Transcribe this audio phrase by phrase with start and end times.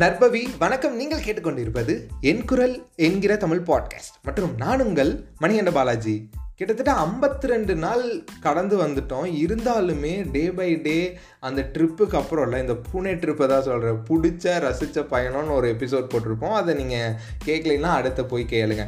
[0.00, 0.96] நற்பவி வணக்கம்.
[0.96, 6.14] நீங்கள் கேட்டுக்கொண்டிருப்பது என் குரல் என்கிற தமிழ் பாட்காஸ்ட் மற்றும் நான் உங்கள் மணிகண்ட பாலாஜி.
[6.54, 9.26] கிட்டத்தட்ட ஐம்பத்தி ரெண்டு நாள் கடந்து வந்துட்டோம்.
[9.44, 15.04] இருந்தாலுமே டே பை டே அந்த ட்ரிப்புக்கு அப்புறம் இல்லை இந்த புனே ட்ரிப்பை தான் சொல்கிறேன் பிடிச்ச ரசித்த
[15.14, 16.56] பயணம்னு ஒரு எபிசோட் போட்டிருப்போம்.
[16.60, 18.86] அதை நீங்கள் கேட்கலைன்னா அடுத்த போய் கேளுங்க.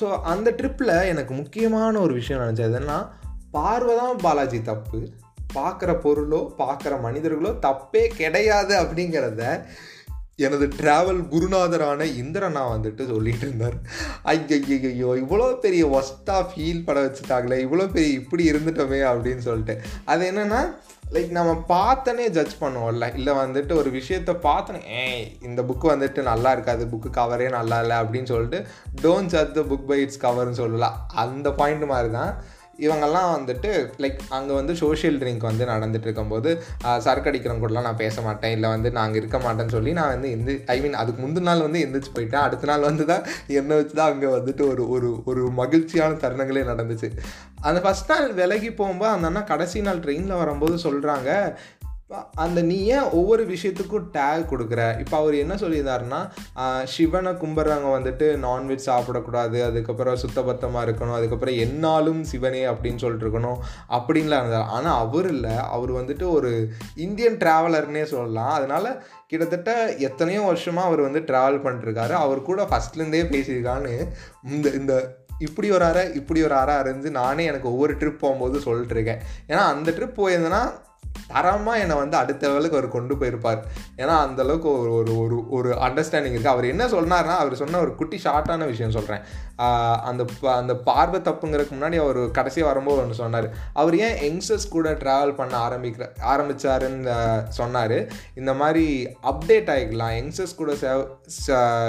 [0.00, 3.00] ஸோ அந்த ட்ரிப்பில் எனக்கு முக்கியமான ஒரு விஷயம் நினச்சது
[3.50, 5.00] பார்வை தான் பாலாஜி தப்பு.
[5.54, 9.42] பார்க்குற பொருளோ பார்க்குற மனிதர்களோ தப்பே கிடையாது அப்படிங்கிறத
[10.38, 13.76] எனது ட்ராவல் குருநாதரான இந்திரனா வந்துட்டு சொல்லிட்டு இருந்தார்
[14.24, 19.76] ஐயோ இவ்வளோ பெரிய ஒஸ்ட்டாக ஃபீல் பண்ண வச்சுட்டாங்களே இவ்வளோ பெரிய இப்படி இருந்துட்டோமே அப்படின்னு சொல்லிட்டு.
[20.04, 20.60] அது என்னென்னா
[21.12, 25.04] லைக் நம்ம பார்த்தனே ஜட்ஜ் பண்ணுவோம்ல இல்லை வந்துட்டு ஒரு விஷயத்த பார்த்தனே ஏ
[25.42, 28.60] இந்த புக்கு வந்துட்டு நல்லா இருக்காது புக்கு கவரே நல்லா இல்லை அப்படின்னு சொல்லிட்டு
[29.02, 32.32] don't judge the book by its கவர்னு சொல்லலாம் அந்த பாயிண்ட் மாதிரி தான்
[32.84, 33.70] இவங்கெல்லாம் வந்துட்டு
[34.02, 36.50] லைக் அங்கே வந்து சோஷியல் ட்ரிங்க் வந்து நடந்துட்டு இருக்கும்போது
[37.06, 38.54] சரக்கடிக்கிறவங்க கூடலாம் நான் பேச மாட்டேன்.
[38.56, 41.82] இல்லை வந்து நாங்கள் இருக்க மாட்டேன்னு சொல்லி நான் வந்து எந்த ஐ மீன் அதுக்கு முந்தின நாள் வந்து
[41.84, 42.44] எந்திரிச்சு போயிட்டேன்.
[42.46, 43.24] அடுத்த நாள் வந்து தான்
[43.60, 47.10] என்னை வச்சு தான் அங்கே வந்துட்டு ஒரு ஒரு ஒரு மகிழ்ச்சியான தருணங்களே நடந்துச்சு.
[47.68, 51.30] அந்த ஃபஸ்ட் நாள் விலகி போகும்போது அந்த அண்ணா கடைசி நாள் ட்ரெயினில் வரும்போது சொல்கிறாங்க
[52.34, 54.80] அந்த நீ ஏன் ஒவ்வொரு விஷயத்துக்கும் டேக் கொடுக்குற?
[54.98, 56.20] இப்போ அவர் என்ன சொல்லியிருந்தாருன்னா
[56.94, 63.58] சிவனை கும்பிட்றவங்க வந்துட்டு நான்வெஜ் சாப்பிடக்கூடாது அதுக்கப்புறம் சுத்தபத்தமாக இருக்கணும் அதுக்கப்புறம் என்னாலும் சிவனே அப்படின்னு சொல்லிட்டு இருக்கணும்
[63.98, 64.68] அப்படின்லாம் இருந்தார்.
[64.76, 65.56] ஆனால் அவர் இல்லை.
[65.76, 66.52] அவர் வந்துட்டு ஒரு
[67.06, 68.52] இந்தியன் ட்ராவலர்னே சொல்லலாம்.
[68.58, 68.94] அதனால
[69.26, 69.72] கிட்டத்தட்ட
[70.08, 72.16] எத்தனையோ வருஷமாக அவர் வந்து ட்ராவல் பண்ணிட்டுருக்காரு.
[72.26, 73.94] அவர் கூட ஃபஸ்ட்லேருந்தே பேசியிருக்கான்னு
[74.54, 74.94] இந்த இந்த
[75.38, 79.22] இப்படி ஒரு அறை இப்படி ஒரு அறை அறிஞ்சு நானே எனக்கு ஒவ்வொரு ட்ரிப் போகும்போது சொல்லிட்டு இருக்கேன்.
[79.48, 80.64] ஏன்னா அந்த ட்ரிப் போயிருந்தேன்னா
[81.32, 83.60] தரமாக என்னை வந்து அடுத்த லெவலுக்கு அவர் கொண்டு போயிருப்பார்.
[84.02, 88.18] ஏன்னா அந்தளவுக்கு ஒரு ஒரு ஒரு ஒரு அண்டர்ஸ்டாண்டிங் இருக்குது அவர் என்ன சொன்னார்னா அவர் சொன்ன ஒரு குட்டி
[88.26, 89.24] ஷார்ட்டான விஷயம் சொல்கிறேன்
[90.10, 90.22] அந்த
[90.60, 93.48] அந்த பார்வை தப்புங்கிறதுக்கு முன்னாடி அவர் கடைசியாக வரும்போது ஒன்று சொன்னார்.
[93.80, 97.14] அவர் ஏன் யங்ஸ்டர்ஸ் கூட ட்ராவல் பண்ண ஆரம்பிக்கிற ஆரம்பித்தாருன்னு
[97.58, 97.96] சொன்னார்.
[98.40, 98.86] இந்த மாதிரி
[99.32, 101.02] அப்டேட் ஆகிக்கலாம் யங்ஸ்டர்ஸ் கூட சேவ்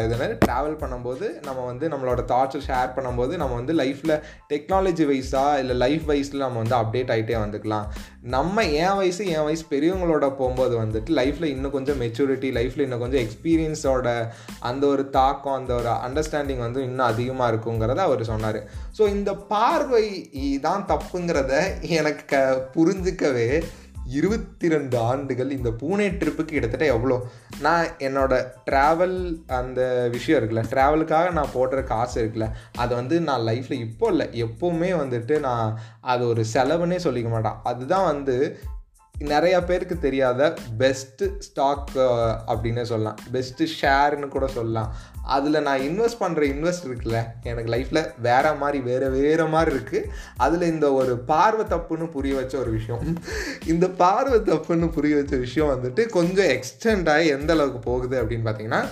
[0.06, 4.16] இதனால் ட்ராவல் பண்ணும்போது நம்ம வந்து நம்மளோட தாட்ஸை ஷேர் பண்ணும்போது நம்ம வந்து லைஃப்பில்
[4.54, 7.88] டெக்னாலஜி வைஸாக இல்லை லைஃப் வைஸில் நம்ம வந்து அப்டேட் ஆகிட்டே வந்துக்கலாம்.
[8.26, 13.26] நம்ம என் வயசு என் வயசு பெரியவங்களோட போகும்போது வந்துட்டு லைஃப்பில் இன்னும் கொஞ்சம் மெச்சூரிட்டி லைஃப்பில் இன்னும் கொஞ்சம்
[13.26, 14.28] எக்ஸ்பீரியன்ஸோட
[14.60, 18.60] அந்த ஒரு தாக்கம் அந்த ஒரு அண்டர்ஸ்டாண்டிங் வந்து இன்னும் அதிகமாக இருக்குங்கிறத அவர் சொன்னார்.
[18.98, 20.30] ஸோ இந்த பார்வை
[20.62, 23.64] தான் தப்புங்கிறத எனக்கு புரிஞ்சுக்கவே
[24.06, 27.28] இருபத்தி ரெண்டு ஆண்டுகள் இந்த பூனே ட்ரிப்புக்கு கிட்டத்தட்ட எவ்வளோ?
[27.60, 33.72] நான் என்னோட ட்ராவல் அந்த விஷயம் இருக்குல்ல ட்ராவலுக்காக நான் போடுற காசு இருக்குல்ல அதை வந்து நான் லைஃப்பில்
[33.72, 34.30] இப்போ இல்லை.
[34.44, 37.54] எப்போவுமே வந்துட்டு நான் அது ஒரு செலவுன்னே சொல்லிக்க மாட்டேன்.
[37.64, 38.58] அதுதான் வந்து
[39.20, 41.90] நிறையா பேருக்கு தெரியாத பெஸ்ட்டு ஸ்டாக்
[42.48, 43.18] அப்படின்னு சொல்லலாம்.
[43.32, 44.94] பெஸ்ட்டு ஷேர்னு கூட சொல்லலாம்.
[45.24, 50.06] அதில் நான் இன்வெஸ்ட் பண்ணுற இன்வெஸ்ட் இருக்குல்ல எனக்கு லைஃப்பில் வேறு மாதிரி வேறு வேறு மாதிரி இருக்குது
[50.38, 53.18] அதில் இந்த ஒரு பார்வை தப்புன்னு புரிய வச்ச ஒரு விஷயம்.
[53.66, 58.86] இந்த பார்வை தப்புன்னு புரிய வச்ச விஷயம் வந்துட்டு கொஞ்சம் எக்ஸ்டெண்டாகி எந்த அளவுக்கு போகுது அப்படின்னு பார்த்தீங்கன்னா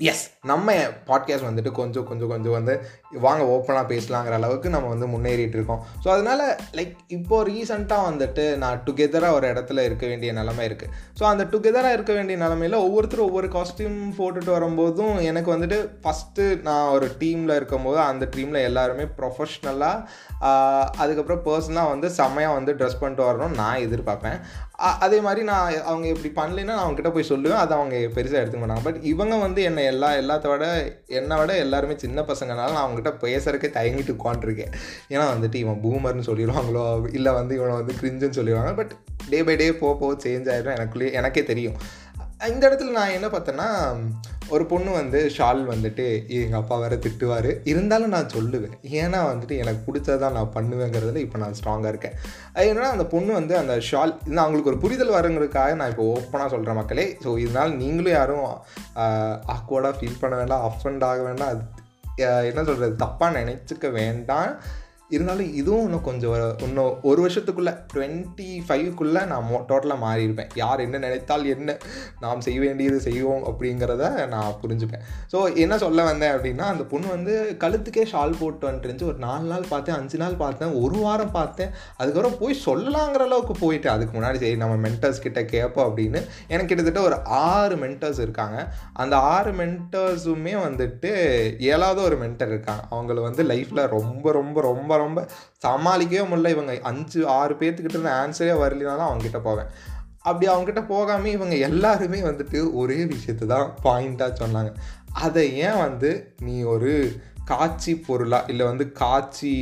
[0.00, 0.72] எஸ் நம்ம
[1.06, 5.82] பாட்காஸ்ட் வந்துட்டு கொஞ்சம் கொஞ்சம் கொஞ்சம் வந்து வாங்க ஓப்பனாக பேசலாங்கிற அளவுக்கு நம்ம வந்து முன்னேறிட்டு இருக்கோம்.
[6.04, 6.42] ஸோ அதனால்
[6.78, 11.96] லைக் இப்போது ரீசண்டாக வந்துட்டு நான் டுகெதராக ஒரு இடத்துல இருக்க வேண்டிய நிலமை இருக்குது ஸோ அந்த டுகெதராக
[11.96, 18.00] இருக்க வேண்டிய நிலமையில் ஒவ்வொருத்தரும் ஒவ்வொரு காஸ்டியூம் போட்டுட்டு வரும்போதும் எனக்கு வந்துட்டு ஃபஸ்ட்டு நான் ஒரு டீமில் இருக்கும்போது
[18.10, 20.04] அந்த டீமில் எல்லாருமே ப்ரொஃபஷ்னலாக
[21.02, 24.38] அதுக்கப்புறம் பர்சனலாக வந்து செம்மையாக வந்து ட்ரெஸ் பண்ணிட்டு வரணும்னு நான் எதிர்பார்ப்பேன்.
[25.04, 27.62] அதே மாதிரி நான் அவங்க இப்படி பண்ணலைன்னா நான் அவங்ககிட்ட போய் சொல்லுவேன்.
[27.62, 28.84] அதை அவங்க பெருசாக எடுத்துக்க மாட்டாங்க.
[28.88, 30.66] பட் இவங்க வந்து என்னை எல்லா எல்லாத்தோட
[31.20, 34.72] என்னை விட எல்லாருமே சின்ன பசங்கனால நான் அவங்ககிட்ட பேசுறதுக்கே தயங்கிட்டு உட்காந்துருக்கேன்
[35.14, 38.74] ஏன்னா வந்துட்டு இவன் பூமர்னு சொல்லிடுவாங்களோ இல்லை வந்து இவனை வந்து கிரிஞ்சுன்னு சொல்லிடுவாங்க.
[38.80, 38.94] பட்
[39.30, 41.78] டே பை டே போக போக சேஞ்ச் ஆகிடும் எனக்குள்ளே எனக்கே தெரியும்.
[42.48, 43.68] இந்த இடத்துல நான் என்ன பார்த்தேன்னா
[44.54, 46.04] ஒரு பொண்ணு வந்து ஷால் வந்துட்டு
[46.36, 47.48] எங்கள் அப்பா வேறு திட்டுவார்.
[47.70, 48.76] இருந்தாலும் நான் சொல்லுவேன்.
[49.00, 52.14] ஏன்னா வந்துட்டு எனக்கு பிடிச்சதான் நான் பண்ணுவேங்கிறதுல இப்போ நான் ஸ்ட்ராங்காக இருக்கேன்.
[52.54, 56.48] அது என்னன்னா அந்த பொண்ணு வந்து அந்த ஷால் நான் அவங்களுக்கு ஒரு புரிதல் வருங்கிறதுக்காக நான் இப்போ ஓப்பனாக
[56.54, 57.06] சொல்கிறேன் மக்களே.
[57.24, 58.46] ஸோ இதனால் நீங்களும் யாரும்
[59.56, 61.52] ஆக்வர்டாக ஃபீல் பண்ண வேண்டாம் அஃபண்ட் ஆக வேண்டாம்.
[61.52, 61.62] அது
[62.18, 64.54] என்ன சொல்கிறது தப்பாக நினச்சிக்க வேண்டாம்.
[65.14, 66.34] இருந்தாலும் இதுவும் இன்னும் கொஞ்சம்
[66.66, 71.76] இன்னும் ஒரு வருஷத்துக்குள்ளே டுவெண்ட்டி ஃபைவ்க்குள்ளே நான் மோ டோட்டலாக மாறியிருப்பேன் யார் என்ன நினைத்தால் என்ன
[72.24, 75.04] நாம் செய்ய வேண்டியது செய்வோம் அப்படிங்கிறத நான் புரிஞ்சுப்பேன்.
[75.32, 77.34] ஸோ என்ன சொல்ல வந்தேன் அப்படின்னா அந்த பொண்ணு வந்து
[77.64, 81.72] கழுத்துக்கே ஷால் போட்டு வந்துட்டு ஒரு நாலு நாள் பார்த்தேன் அஞ்சு நாள் பார்த்தேன் ஒரு வாரம் பார்த்தேன்.
[82.00, 86.22] அதுக்கப்புறம் போய் சொல்லலாங்கிற அளவுக்கு போயிட்டு அதுக்கு முன்னாடி சரி நம்ம மென்டர்ஸ் கிட்ட கேட்போம் அப்படின்னு.
[86.48, 88.58] எனக்கு கிட்டத்தட்ட ஒரு ஆறு மென்டர்ஸ் இருக்காங்க.
[88.92, 91.12] அந்த ஆறு மென்டர்ஸுமே வந்துட்டு
[91.72, 92.84] ஏழாவது ஒரு மென்டர் இருக்காங்க.
[92.90, 95.20] அவங்கள வந்து லைஃப்பில் ரொம்ப ரொம்ப ரொம்ப ரொம்ப
[95.66, 96.54] சமாளிக்கவே முடியல.
[96.56, 99.70] இவங்க அஞ்சு ஆறு பேர்த்துக்கிட்ட இருந்து ஆன்சரே வரலினாலும் அவங்ககிட்ட போவேன்.
[100.22, 104.72] அப்படி அவங்ககிட்ட போகாமல் இவங்க எல்லாருமே வந்துட்டு ஒரே விஷயத்தை தான் பாயிண்ட்டாக சொன்னாங்க.
[105.24, 106.10] அதை ஏன் வந்து
[106.40, 106.92] நீ ஒரு
[107.50, 109.52] காட்சி பொருளாக இல்லை வந்து காட்சி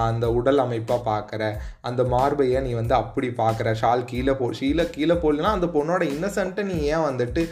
[0.00, 1.42] அந்த உடல் அமைப்பாக பார்க்குற
[1.80, 6.64] அந்த மார்பையை நீ வந்து அப்படி பார்க்குற ஷால் கீழே போ ஷீல கீழே போடலனா அந்த பொண்ணோட இன்னசென்ட்டை
[6.64, 7.44] நீ ஏன் வந்துட்டு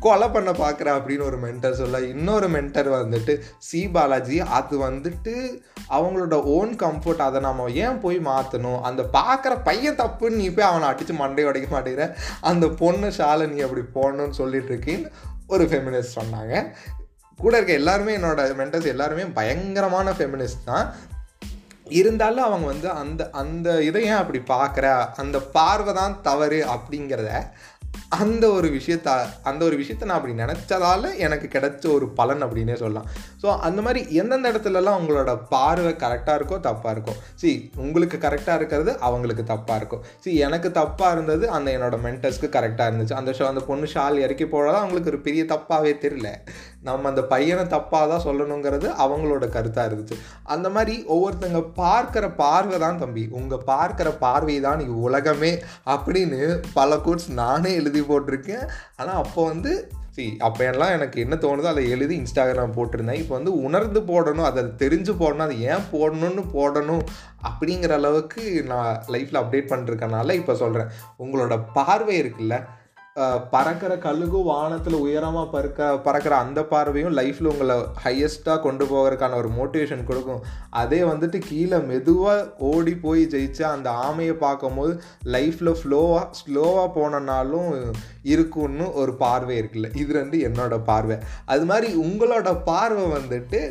[0.00, 5.34] கொலை பண்ண பார்க்குற அப்படின்னு ஒரு மென்டர் சொல்ல இன்னொரு மென்டர் வந்துட்டு சி பாலாஜி அது வந்துட்டு
[5.90, 10.88] அவங்களோட ஓன் கம்ஃபர்ட் அதை நம்ம ஏன் போய் மாற்றணும் அந்த பார்க்குற பையன் தப்புன்னு நீ போய் அவனை
[10.88, 12.14] அடித்து மண்டை உடைக்க மாட்டேங்கிற.
[12.40, 15.10] அந்த பொண்ணு ஷாலை நீ அப்படி போடணும்னு சொல்லிட்டு இருக்கேன்னு
[15.46, 16.72] ஒரு ஃபெமினிஸ்ட் சொன்னாங்க.
[17.38, 20.94] கூட இருக்க எல்லாருமே என்னோட மென்டர்ஸ் எல்லாருமே பயங்கரமான ஃபெமினிஸ்ட் தான்.
[21.88, 27.30] இருந்தாலும் அவங்க வந்து அந்த அந்த இதை ஏன் அப்படி பார்க்குற அந்த பார்வை தான் தவறு அப்படிங்கிறத
[28.08, 33.08] அந்த ஒரு விஷயத்த அந்த ஒரு விஷயத்த நான் அப்படி நினச்சதால எனக்கு கிடைச்ச ஒரு பலன் அப்படின்னே சொல்லலாம்.
[33.42, 38.98] ஸோ அந்த மாதிரி எந்தெந்த இடத்துலலாம் உங்களோட பார்வை கரெக்டாக இருக்கோ தப்பாக இருக்கும் சி உங்களுக்கு கரெக்டாக இருக்கிறது
[38.98, 40.02] அவங்களுக்கு தப்பாக இருக்கும்.
[40.20, 43.12] சி எனக்கு தப்பாக இருந்தது அந்த என்னோட மென்டர்ஸ்க்கு கரெக்டாக இருந்துச்சு.
[43.12, 46.30] அந்த ஷோ அந்த பொண்ணு ஷால் இறக்கி போடாதான் அவங்களுக்கு ஒரு பெரிய தப்பாகவே தெரியல.
[46.88, 50.16] நம்ம அந்த பையனை தப்பாக தான் சொல்லணுங்கிறது அவங்களோட கருத்தாக இருந்துச்சு.
[50.54, 53.24] அந்த மாதிரி ஒவ்வொருத்தங்க பார்க்குற பார்வை தான் தம்பி.
[53.40, 55.52] உங்கள் பார்க்குற பார்வை தான் நீ உலகமே
[55.94, 56.40] அப்படின்னு
[56.78, 58.66] பல கோட்ஸ் நானே எழுதி போட்டிருக்கேன்.
[59.00, 59.72] ஆனால் அப்போ வந்து
[60.16, 63.18] சி அப்போ எல்லாம் எனக்கு என்ன தோணுதோ அதை எழுதி இன்ஸ்டாகிராம் போட்டிருந்தேன்.
[63.22, 67.02] இப்போ வந்து உணர்ந்து போடணும் அதை தெரிஞ்சு போடணும் அதை ஏன் போடணும்னு போடணும்
[67.48, 70.92] அப்படிங்கிற அளவுக்கு நான் லைஃப்பில் அப்டேட் பண்ணிருக்கனால இப்போ சொல்கிறேன்
[71.24, 72.56] உங்களோட பார்வை இருக்குல்ல
[73.50, 80.04] பறக்கிற கழுகும் வானத்தில் உயரமாக பறக்க பறக்கிற அந்த பார்வையும் லைஃப்பில் உங்களை ஹையஸ்ட்டாக கொண்டு போகிறதுக்கான ஒரு மோட்டிவேஷன்
[80.04, 80.42] கொடுக்கும்.
[80.82, 84.94] அதே வந்துட்டு கீழே மெதுவாக ஓடி போய் ஜெயிச்சு அந்த ஆமையை பார்க்கும்போது
[85.36, 87.70] லைஃப்பில் ஃப்ளோவாக ஸ்லோவாக போனனாலும்
[88.22, 89.96] இருக்கும்னு ஒரு பார்வை இருக்குல்ல.
[89.96, 91.18] இது ரெண்டு என்னோடய பார்வை.
[91.44, 93.62] அது மாதிரி உங்களோட பார்வை வந்துட்டு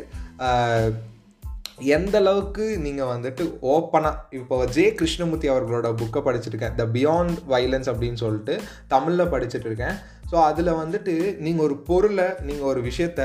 [1.94, 6.76] எந்த அளவுக்கு நீங்கள் வந்துட்டு ஓப்பனாக இப்போ ஜே கிருஷ்ணமூர்த்தி அவர்களோட புக்கை படிச்சிருக்கேன்.
[6.80, 8.54] த பியாண்ட் வைலன்ஸ் அப்படின்னு சொல்லிட்டு
[8.92, 9.96] தமிழில் படிச்சுட்டு இருக்கேன்.
[10.30, 11.14] ஸோ அதில் வந்துட்டு
[11.46, 13.20] நீங்கள் ஒரு பொருளை நீங்கள் ஒரு விஷயத்த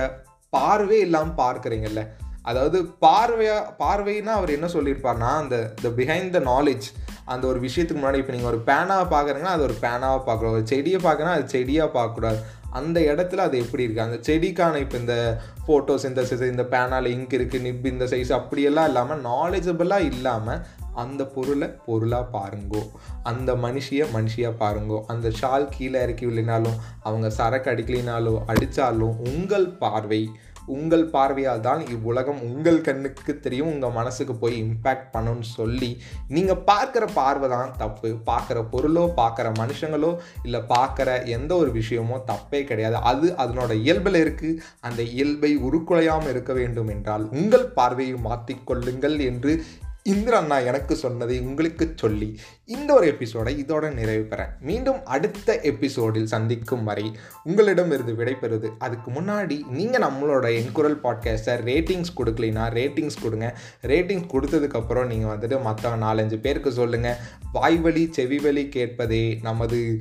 [0.49, 2.03] பார்வே இல்லாமல் பார்க்குறீங்கல்ல.
[2.49, 6.87] அதாவது பார்வையாக பார்வைன்னா அவர் என்ன சொல்லியிருப்பார்னா அந்த த பிஹைண்ட் த நாலேஜ்
[7.33, 10.99] அந்த ஒரு விஷயத்துக்கு முன்னாடி இப்போ நீங்கள் ஒரு பேனாவை பார்க்குறீங்கன்னா அது ஒரு பேனாவை பார்க்கணும் ஒரு செடியை
[11.03, 12.39] பார்க்குறேன்னா அது செடியாக பார்க்கக்கூடாது.
[12.71, 17.61] அந்த இடத்துல அது எப்படி இருக்குது அந்த செடிக்கான இப்போ இந்த ஃபோட்டோஸ் இந்த இந்த பேனாவில் இங்க் இருக்குது
[17.61, 22.89] நிப் இந்த சைஸ் அப்படியெல்லாம் இல்லாமல் நாலேஜபிளாக இல்லாமல் அந்த பொருளை பொருளாக பாருங்கோ.
[23.23, 25.01] அந்த மனுஷியை மனுஷியாக பாருங்கோ.
[25.07, 30.31] அந்த ஷால் கீழே இறக்கி விழினாலும் அவங்க சரக்கு அடிக்கலினாலோ அடித்தாலும் உங்கள் பார்வை
[30.65, 37.07] உங்கள் பார்வையால் தான் இவ்வுலகம் உங்கள் கண்ணுக்கு தெரியும் உங்கள் மனசுக்கு போய் இம்பேக்ட் பண்ணணும்னு சொல்லி நீங்கள் பார்க்குற
[37.13, 38.09] பார்வை தான் தப்பு.
[38.25, 42.95] பார்க்குற பொருளோ பார்க்குற மனுஷங்களோ இல்லை பார்க்குற எந்த ஒரு விஷயமோ தப்பே கிடையாது.
[42.95, 49.63] அது அதனோட இயல்பில் இருக்குது அந்த இயல்பை உருக்குலையாமல் இருக்க வேண்டும் என்றால் உங்கள் பார்வையை மாற்றிக்கொள்ளுங்கள் என்று
[50.03, 54.51] இந்திர அண்ணா எனக்கு சொன்னதை உங்களுக்கு சொல்லி இந்த ஒரு எபிசோடை இதோட நிறைவு பெறேன்.
[54.59, 62.15] மீண்டும் அடுத்த எபிசோடில் சந்திக்கும் வரை உங்களிடம் இருந்து விடைபெறுது அதுக்கு முன்னாடி நீங்கள் நம்மளோட என்குரல் பாட்காஸ்ட்டை ரேட்டிங்ஸ்
[62.17, 63.59] கொடுக்கலினா ரேட்டிங்ஸ் கொடுங்க.
[63.81, 67.17] ரேட்டிங்ஸ் கொடுத்ததுக்கப்புறம் நீங்கள் வந்துட்டு மற்ற நாலஞ்சு பேருக்கு சொல்லுங்கள்
[67.53, 69.99] வாய்வழி செவிவழி கேட்பதே நமது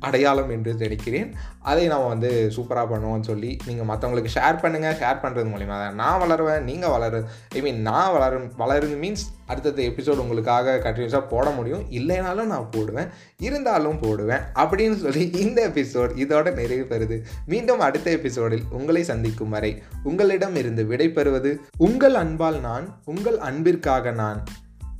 [0.00, 1.34] அடையாளம் என்று நினைக்கிறேன்.
[1.60, 5.94] அதை நம்ம வந்து சூப்பராக பண்ணுவோம்னு சொல்லி நீங்கள் மற்றவங்களுக்கு ஷேர் பண்ணுங்கள் ஷேர் பண்ணுறது மூலிமா தான்.
[5.94, 7.24] நான் வளருவேன் நீங்கள் வளரு.
[7.50, 11.84] ஐ மீன் நான் வளரும் வளருது மீன்ஸ் அடுத்தடுத்த எபிசோடு உங்களுக்காக கண்டினியூஸாக போட முடியும்.
[11.90, 13.08] இல்லைனாலும் நான் போடுவேன்.
[13.38, 14.40] இருந்தாலும் போடுவேன்.
[14.54, 17.18] அப்படின்னு சொல்லி இந்த எபிசோட் இதோட நிறைவு பெறுது.
[17.46, 24.10] மீண்டும் அடுத்த எபிசோடில் உங்களை சந்திக்கும் வரை உங்களிடம் இருந்து விடை பெறுவது உங்கள் அன்பால் நான் உங்கள் அன்பிற்காக
[24.10, 24.44] நான்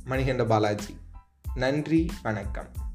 [0.09, 0.97] மணிகண்ட பாலாஜி.
[1.55, 2.89] நன்றி வணக்கம்.